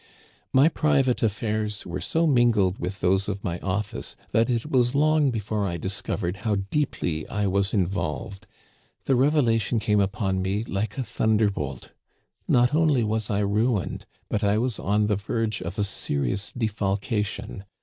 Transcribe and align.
"My 0.51 0.67
private 0.67 1.21
affairs 1.21 1.85
were 1.85 2.01
so 2.01 2.25
mingled 2.25 2.79
with 2.79 3.01
those 3.01 3.29
of 3.29 3.43
my 3.43 3.59
office 3.59 4.15
that 4.31 4.49
it 4.49 4.65
was 4.65 4.95
long 4.95 5.29
before 5.29 5.67
I 5.67 5.77
discovered 5.77 6.37
how 6.37 6.55
deep 6.55 7.03
ly 7.03 7.23
I 7.29 7.45
was 7.45 7.71
involved. 7.71 8.47
The 9.05 9.15
revelation 9.15 9.77
came 9.77 9.99
upon 9.99 10.41
me 10.41 10.63
like 10.63 10.97
a 10.97 11.03
thunderbolt. 11.03 11.91
Not 12.47 12.73
only 12.73 13.03
was 13.03 13.29
I 13.29 13.41
ruined, 13.41 14.07
but 14.27 14.43
I 14.43 14.57
was 14.57 14.79
on 14.79 15.05
the 15.05 15.17
verge 15.17 15.61
of 15.61 15.77
a 15.77 15.83
serious 15.83 16.51
defalcation. 16.51 17.63